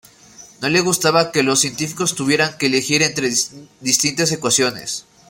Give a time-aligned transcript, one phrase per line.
[0.63, 3.31] No le gustaba que los científicos tuvieran que elegir entre
[3.81, 5.05] distintas ecuaciones.